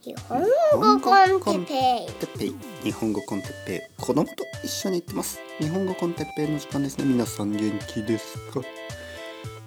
[0.00, 2.54] 日本語コンテッペイ。
[2.84, 4.00] 日本語コンテッペイ。
[4.00, 5.40] 子供と一緒に行ってます。
[5.58, 7.04] 日本語コンテッペイの時間ですね。
[7.04, 7.60] 皆さん元
[7.92, 8.60] 気ですか？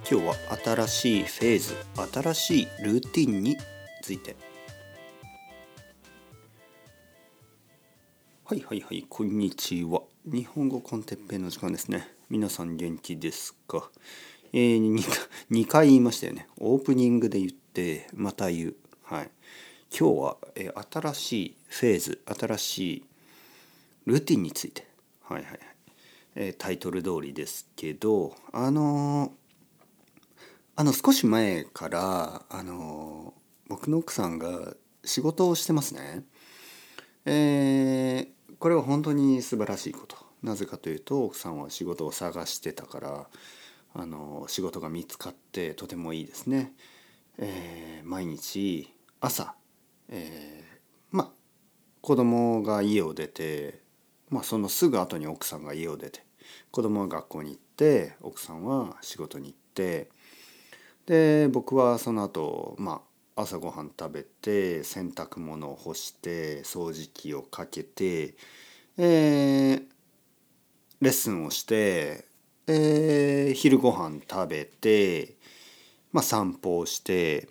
[0.09, 1.75] 今日は新しいフェーズ
[2.13, 3.57] 新しいルーティンに
[4.01, 4.37] ついて。
[8.45, 10.01] はいはいはいこんにちは。
[10.23, 12.07] 日本語コンテッペイの時間ですね。
[12.29, 13.91] 皆さん元気ですか？
[14.53, 15.03] えー、2,
[15.51, 16.47] 2 回言いましたよね。
[16.57, 18.75] オープニングで言ってまた言う。
[19.03, 19.29] はい。
[19.97, 23.05] 今日は、えー、新しいフェーズ新しい
[24.05, 24.87] ルーティンについて
[25.23, 25.59] はいはい、
[26.35, 29.33] えー、タイトル通りですけどあの、
[30.77, 33.33] あの少し前からあの
[33.67, 36.23] 僕の奥さんが仕事をしてますね。
[37.25, 43.27] えー、これは本当に素晴らしいことなぜかというと奥さんは仕事を探してたから
[43.93, 46.71] あの仕事が見つかってとてもいいですね。
[47.37, 49.53] えー、毎日朝
[50.11, 51.29] えー、まあ
[52.01, 53.79] 子供が家を出て、
[54.29, 56.23] まあ、そのすぐ後に奥さんが家を出て
[56.71, 60.09] 子供は学校に行って奥さんは仕事に行って
[61.05, 68.35] で僕はその後、まあ朝ごはん食べて洗濯物を干して掃除機をかけて、
[68.97, 69.83] えー、
[70.99, 72.25] レッスンをして、
[72.67, 75.35] えー、昼ご飯食べて、
[76.11, 77.47] まあ、散歩をして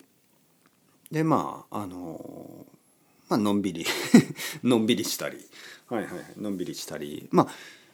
[1.11, 2.65] でまああの
[3.29, 3.85] まあのんびり
[4.63, 5.37] のんびりしたり。
[5.87, 7.27] はいはいのんびりしたり。
[7.31, 7.47] ま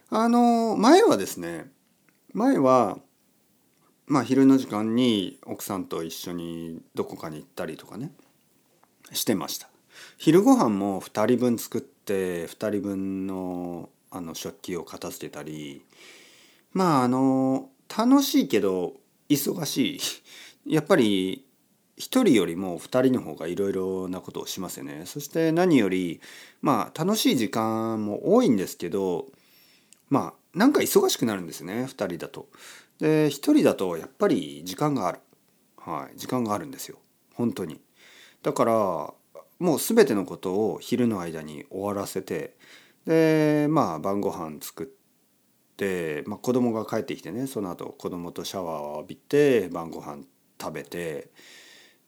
[0.09, 1.71] ああの前はですね
[2.33, 2.99] 前は
[4.05, 8.11] まあ昼の時間に奥さんと一緒にどこかに行ったりとかね
[9.11, 9.67] してました。
[10.17, 15.81] 昼ご飯も2人分作って2人分のあの食器を片付けたり。
[16.71, 18.93] まああの楽しいけど
[19.27, 19.97] 忙し
[20.65, 20.73] い。
[20.73, 21.46] やっぱり
[21.97, 25.03] 1人よりも2人の方がいろいろなことをしますよね。
[25.05, 26.21] そして何より
[26.61, 29.25] まあ楽しい時間も多いんですけど
[30.09, 32.47] まあなんか忙しくなるんですね2人だと。
[32.99, 35.19] で1人だとやっぱり時間がある。
[35.77, 36.97] はい、時間があるんですよ
[37.33, 37.79] 本当に。
[38.43, 38.73] だから
[39.59, 42.55] もう全てのことを昼の間に終わらせて
[43.05, 44.87] でまあ晩ご飯作っ
[45.77, 50.23] て、まあ、子供が帰ってきてねその後子供とシャワーを浴びて晩ご飯
[50.61, 51.31] 食べて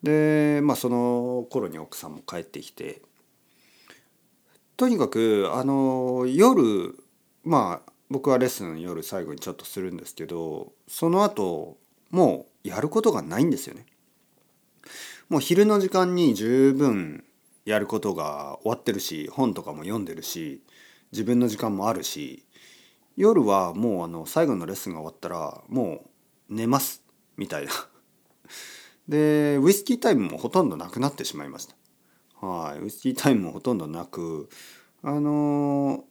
[0.03, 3.01] でまあその頃に奥さんも帰ってきて
[4.77, 6.97] とにかくあの夜
[7.43, 11.77] まあ僕はレッスン夜最後にちょっとするんですけどその後
[12.11, 13.85] もうやることがないんですよね。
[15.29, 17.23] もう昼の時間に十分
[17.65, 20.63] やることが終わってるし本とかも読んでるし
[21.11, 22.45] 自分の時間もあるし
[23.15, 26.05] 夜はもうあの最後のレッスンが終わったらも
[26.49, 27.03] う寝ます
[27.37, 27.71] みたいな
[29.09, 31.75] でウイスキータイムもほとんどなくなってしまいました。
[32.45, 32.83] はい。
[32.83, 34.49] ウイスキータイムもほとんどなく
[35.01, 36.03] あの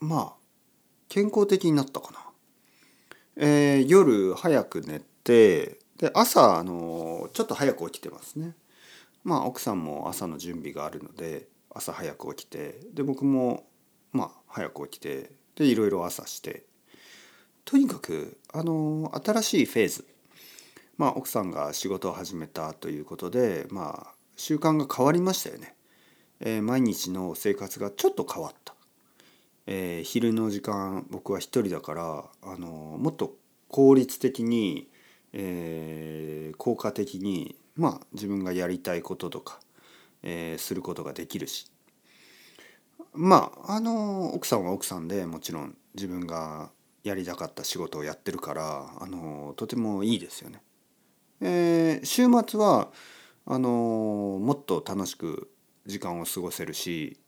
[0.00, 0.32] ー、まあ
[1.08, 2.18] 健康的になったかな。
[3.36, 8.54] えー、夜早く寝てで朝、あのー、ちょっと早く起きてますね。
[9.24, 13.64] まあ奥さんも朝の準備があるので朝早く起きてで僕も
[14.12, 16.68] まあ早く起きてでいろいろ朝して。
[17.64, 20.06] とにかくあの新しいフェーズ
[20.98, 25.74] まあ、奥さんが仕事を始めたということで、まあ、習慣が変わりましたよね。
[26.40, 28.74] えー、毎日の生活がちょっと変わった。
[29.66, 33.36] えー、昼の時間僕は一人だからあのもっと
[33.68, 34.88] 効率的に、
[35.34, 39.60] えー、効果的に、まあ、自分がやりたいこととか、
[40.22, 41.70] えー、することができるし
[43.12, 46.70] まああの奥さんは奥さんでもちろん自分が
[47.04, 50.62] やりたかった仕事をやってるからあのとてもいいですよね。
[51.40, 52.90] えー、週末は
[53.46, 55.50] あのー、もっと楽しく
[55.86, 57.18] 時間を過ごせるし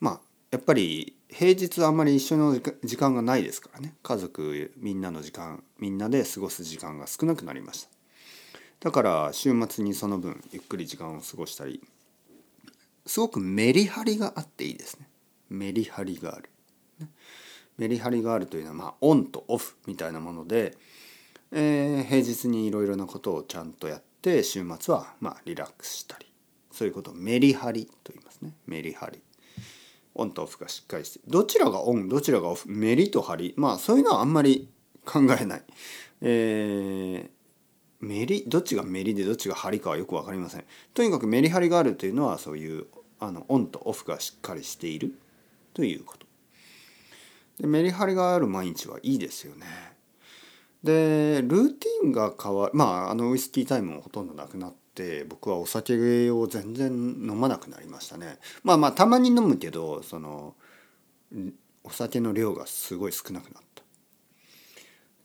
[0.00, 0.20] まあ
[0.50, 3.94] やっぱり平日あんまり一緒の時間がないですからね。
[4.02, 7.90] 家族みんなの時間みんなで過ごす時間が少なくなりました。
[8.80, 11.80] だから週末にその分ゆっくり時間を過ごしたり
[13.06, 15.08] すごくメリハリがあっていいですね。
[15.48, 16.50] メリハリがある。
[17.78, 20.76] メリハリがあるというのはまあオンとオフみたいなもので
[21.52, 26.26] えー、平日にいろいろなことをちゃんとやって週末はまあリラックスしたり
[26.70, 28.54] そういうことをメリハリと言いますね。
[28.66, 29.20] メリハリ。
[30.14, 33.54] オンとオフがしっかりしてどちらがオンどちらがオフメリとハリ。
[33.56, 34.68] まあそういうのはあんまり
[35.04, 35.62] 考えない、
[36.20, 40.64] えー、メリどっちがメリでどっちがハリかはよく分かりません。
[40.94, 42.86] とにかくメリハリがあるというのはそういう
[43.18, 45.14] あのオンとオフがしっかりしている
[45.74, 46.26] ということ。
[47.60, 49.66] でメリハリがある毎日はいいですよね。
[50.82, 60.54] でルーティンが変わるまああのウイスキータイムもほとんどなくなって僕はお酒を全然飲まなくなりましたねまあまあたまに飲むけどその
[61.84, 63.82] お酒の量がすごい少なくなった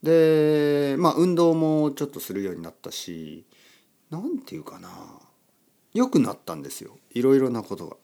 [0.04, 3.46] でまあ運動もちょっとするようになったし
[4.10, 4.90] 何て言うかな
[5.94, 7.98] 良くなったんですよいろいろなことが。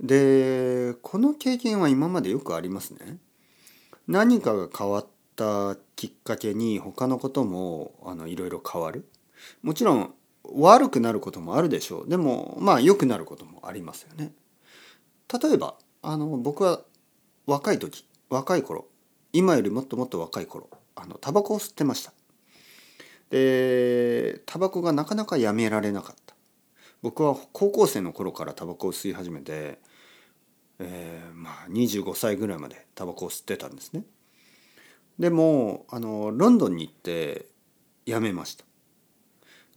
[0.00, 3.18] でこの経験は今までよくありますね。
[4.08, 5.04] 何かが変わ
[5.40, 9.08] ったきっかけに他のこともあのいろいろ変わる。
[9.62, 10.14] もちろん
[10.44, 12.08] 悪くなることもあるでしょう。
[12.08, 14.32] でもまあ良くなることもありますよね。
[15.32, 16.82] 例えばあの僕は
[17.46, 18.86] 若い時若い頃
[19.32, 22.12] 今よりもっともっと若い頃あのタバコを吸ってました。
[23.30, 26.34] でタバコがなかなかやめられなかった
[27.00, 29.78] 僕は高校生の頃からタバコを吸い始めて、
[30.80, 34.02] えー、まあ25歳ぐらいまでタバコを吸ってたんですね
[35.20, 37.44] でもあのロンドンに行って
[38.06, 38.64] やめました。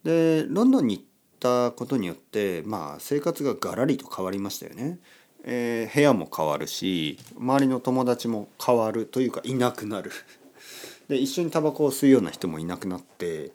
[0.05, 1.03] でロンドンに行っ
[1.39, 4.99] たことによってまあ生活がガラリと変わりましたよね、
[5.43, 10.11] えー、部屋も変わるし周りの友達も変わるというかいなくなる。
[11.09, 13.51] で一緒にタバコを吸うような人もいなくなって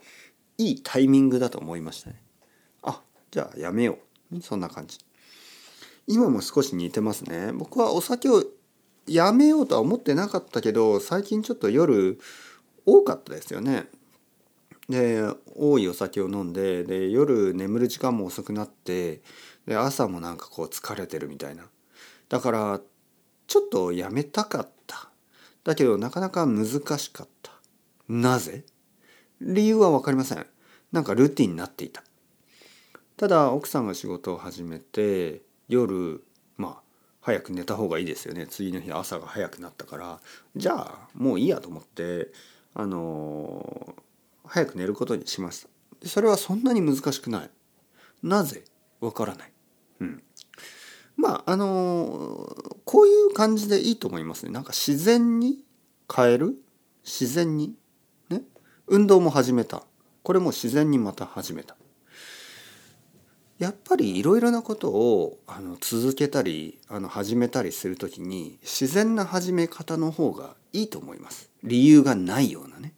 [0.58, 2.22] いいタイミングだと思いましたね。
[2.82, 3.00] あ
[3.30, 3.98] じゃあやめよ
[4.30, 4.42] う。
[4.42, 4.98] そんな感じ。
[6.06, 7.52] 今も少し似てますね。
[7.54, 8.44] 僕はお酒を
[9.08, 12.20] やめようとは思ってなかったけど最近ちょっと夜
[12.86, 13.86] 多かったですよね。
[14.88, 15.22] で
[15.54, 19.20] 多いお酒を飲んでで夜眠る時間も遅くなって
[19.66, 21.64] で朝もなんかこう疲れてるみたいな。
[22.28, 22.80] だから
[23.46, 25.10] ちょっとやめたかった。
[25.64, 26.66] だけどなかなか難
[26.98, 27.52] しかった。
[28.08, 28.64] なぜ？
[29.40, 30.46] 理由は分かりません。
[30.92, 32.02] なんかルーティンになっていた。
[33.18, 36.22] ただ奥さんが仕事を始めて夜
[37.28, 38.46] 早く寝た方がいいですよね。
[38.46, 40.18] 次の日朝が早くなったから。
[40.56, 42.32] じゃあもういいやと思って
[42.72, 45.68] あのー、早く寝ることにしました
[46.00, 47.50] でそれはそんなに難しくない。
[48.22, 48.64] なぜ？
[49.00, 49.52] わからない。
[50.00, 50.22] うん。
[51.18, 54.50] まああのー、こういう感じでいいと思いますね。
[54.52, 55.58] なんか自然に
[56.10, 56.54] 変える？
[57.04, 57.74] 自然に？
[58.30, 58.40] ね？
[58.86, 59.82] 運動も始めた。
[60.22, 61.76] これも自然にまた始めた。
[63.58, 71.50] やっぱりいろいろなことをあの続けたりあの始めたりする時に自然な始め方の方がいいと思います。
[71.64, 72.94] 理由がないようなね。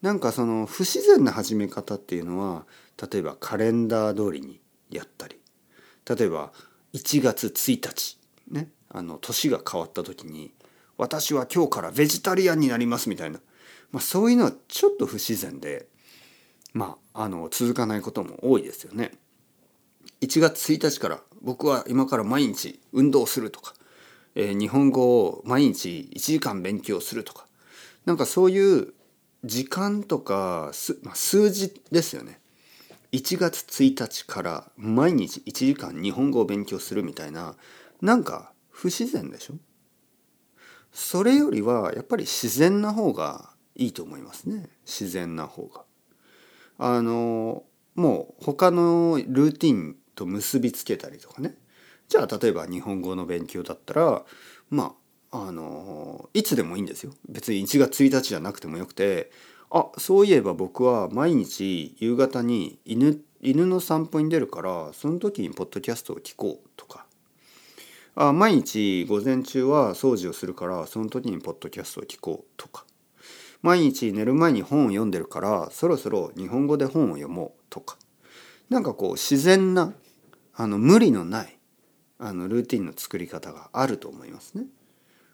[0.00, 2.66] なんかその不自然な始め方っていうのは
[3.10, 5.40] 例えばカレンダー通りにやったり
[6.08, 6.52] 例えば
[6.94, 8.18] 1月1日
[8.48, 10.52] ねあの年が変わった時に
[10.96, 13.40] 私は今日からベジタリアンになりますみたいな。
[13.92, 15.86] まあ、そういうのはちょっと不自然で、
[16.76, 19.12] まあ、あの続かないことも多いですよね。
[20.20, 23.72] 1月1日から僕は今から毎日運動するとか、
[24.34, 27.46] えー、日本語を毎日1時間勉強するとか
[28.04, 28.92] なんかそういう
[29.42, 32.40] 時間とかす、まあ、数字ですよね。
[33.12, 37.54] 1月1日から毎日1時間日本語を勉強するみたいな
[38.02, 39.54] なんか不自然でしょ？
[40.92, 45.85] それよりはやっぱり自然な方がいいと思いますね自然な方が。
[46.78, 47.64] あの
[47.94, 51.54] もう他のルーティンと結びつけたりとかね。
[52.08, 54.24] じゃあ例えば日本語の勉強だったら
[54.70, 54.94] ま
[55.30, 57.12] ああのいつでもいいんですよ。
[57.28, 59.30] 別に1月1日じゃなくてもよくて
[59.70, 67.06] あそういえば僕は毎日夕方に犬犬の散歩に出るからその時にポッドキャストを聞こうとか。
[68.18, 72.86] あ毎日午前中は掃除をするからその時にポッドキャストを聞こうとか。
[73.62, 77.96] 毎日寝る前に本を読んでるからそろそろ日本語で本を読もうとか。
[78.68, 79.94] なんかこう自然な
[80.54, 81.58] あの無理のない
[82.18, 84.64] あのルーティンの作り方があると思いますね。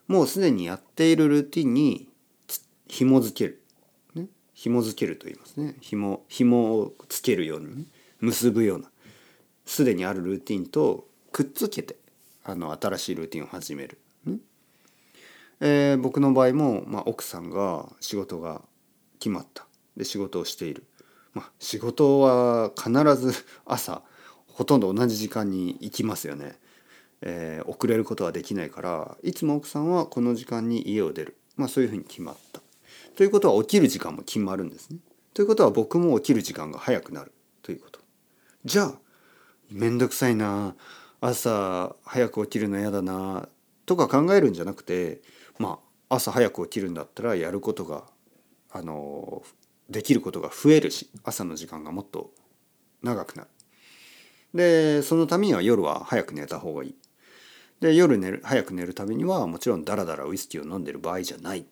[0.09, 2.09] もうすでにやっているルーティンに
[2.88, 3.62] 紐づける、
[4.14, 5.76] ね、紐づけると言いますね。
[5.81, 7.85] 紐紐をつけるように、ね、
[8.21, 8.91] 結ぶような。
[9.64, 11.97] すでにあるルーティンとくっつけて
[12.45, 13.99] あの新しいルーティンを始める。
[15.64, 18.62] えー、僕の場合も、まあ、奥さんが仕事が
[19.21, 19.64] 決まった。
[19.97, 20.85] で仕事をしている、
[21.35, 23.33] まあ、仕事は必ず
[23.64, 24.02] 朝
[24.49, 26.59] ほとんど同じ時間に行きますよね、
[27.21, 32.62] えー、遅れることはできないからいつも奥さんはこの時間に家を出る、まあ、そういうふうに決まった。
[33.14, 34.99] ということは起きる時間も決まるんですね。
[35.35, 37.33] ということは僕も起きる時間が早くなる。
[37.62, 38.00] ということ。
[38.64, 38.99] じゃあ
[39.71, 40.75] 面倒くさいな。
[41.21, 43.49] 朝早く起きるの嫌だな。
[43.85, 45.21] とか考えるんじゃなくて
[45.62, 45.78] ま
[46.09, 48.02] あ朝早く起きるんだったらやることが
[48.73, 49.45] あの
[49.88, 52.33] できることが増えるし朝の時間がもっと
[53.02, 53.49] 長くなる。
[54.54, 56.95] でそのためには夜は早く寝た方がいい。
[57.81, 61.64] で夜寝る早く寝るためにはもちろんダラダラウイスキーを飲んでる場合じゃない。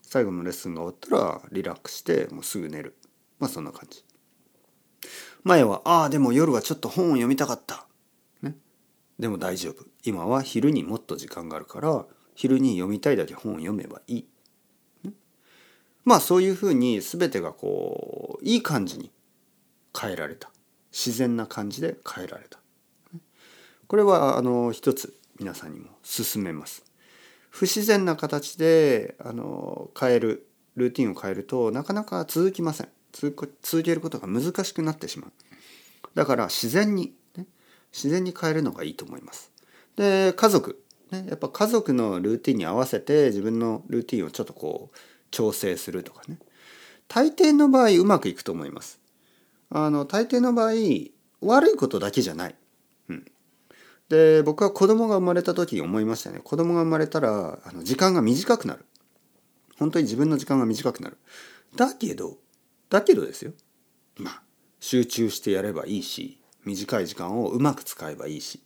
[0.00, 2.96] 最後のレッスンが終わったらリラックスしてもうすぐ寝る。
[3.38, 4.04] まあそんな感じ。
[5.44, 7.86] 前はああでも夜はちょっと本を読みたかった、
[8.42, 8.56] ね、
[9.18, 14.26] でも大丈夫今は昼にもっと時間があるから昼に読みたいだけ本を読めばいい、
[16.04, 19.10] まあそういうふうに全てがこういい感じに
[19.98, 20.48] 変えられた。
[20.92, 22.58] 自然な感じで変えられた。
[23.86, 26.84] これはあの一つ皆さんにも勧めます。
[27.50, 32.88] 不自然な形であの変えるルーティンを変えるとなかなか続きません。
[33.12, 35.32] 続続けることが難しくなってしまう。
[36.14, 37.46] だから自然に、ね、
[37.92, 39.50] 自然に変えるのがいいと思います。
[39.96, 44.96] で家族、ね、やっぱ家族のルーティンに合わせて自分のルーティンをちょっとこう
[45.30, 46.38] 調整するとかね。
[47.08, 48.98] 大抵の場合うまくいくと思います。
[49.70, 50.72] あの大抵の場合
[51.40, 52.54] 悪いことだけじゃない、
[53.08, 53.24] うん、
[54.08, 56.40] で僕は子供が生まれた時に思いましたね。
[56.42, 58.84] 子供が生まれたらあの時間が短くなる。
[59.78, 61.18] 本当に自分の時間が短くなる。
[61.76, 62.38] だけど
[62.90, 63.52] だけどですよ。
[64.16, 64.42] まあ
[64.80, 68.60] 集中してやればいいし短い時間をうまく使えばいいし。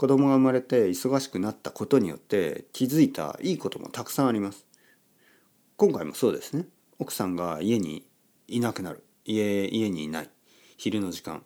[0.00, 4.64] 子供が生まれて忙しくなったことによって気づいたいいこともたくさんあります。
[5.76, 6.64] 今回もそうですね。
[6.98, 8.06] 奥さんが家に
[8.48, 9.04] いなくなる。
[9.26, 10.30] 家家にいない。
[10.78, 11.42] 昼の時間。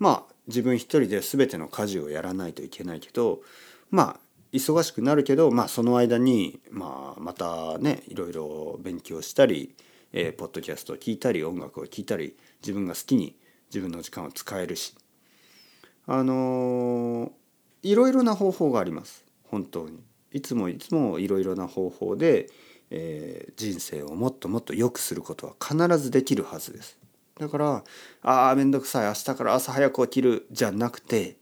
[0.00, 3.42] まあ自分一人で全ての家事をやらないといけないけど
[3.92, 4.20] まあ
[4.52, 9.76] 忙しくなるけど、まあ、その間に、まあ、またねいろいろ勉強したり、
[10.12, 13.36] えー、ポッドキャストを聞いたり音楽を聴いたり自分が好きに
[13.68, 14.92] 自分の時間を使えるし。
[16.04, 17.30] あのー、
[17.82, 19.24] いろいろな方法があります。
[19.44, 19.98] 本当に。
[20.30, 22.48] いつもいつもいろいろな方法で、
[22.90, 26.98] えー、人生をもっともっと良くすることは必ずできるはずです。
[27.38, 27.84] だから
[28.22, 29.06] ああ面倒くさい。
[29.06, 31.36] 明日から朝早く起きるじゃなくて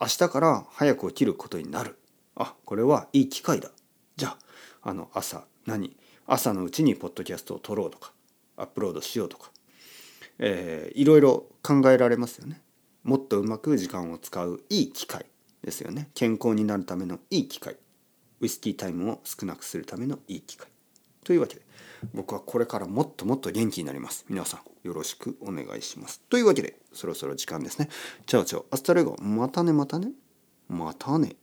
[0.00, 1.98] 明日から早く起きることになる。
[2.36, 3.70] あこれはいい機会だ。
[4.16, 4.36] じゃ
[4.82, 5.96] ああの朝何？
[6.26, 8.12] 朝のうちにポッドキャストを録ろうとか
[8.56, 9.50] アップロードしようとか、
[10.38, 12.60] えー、いろいろ考えられますよね。
[13.02, 15.26] もっとうまく時間を使ういい機会。
[15.62, 16.10] ですよね。
[16.14, 17.76] 健康になるためのいい機会。
[18.40, 20.68] ウイスキータイムを少なくするためのいい機会。
[21.24, 21.62] というわけで
[22.14, 24.24] 僕はこれからもっともっと元気になります。
[24.28, 26.20] 皆さんよろしくお願いします。
[26.30, 27.88] というわけでそろそろ時間ですね。
[28.26, 30.12] chao chao hasta luego またねまたね。
[30.68, 31.36] またね。